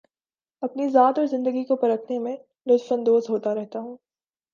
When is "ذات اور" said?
0.89-1.25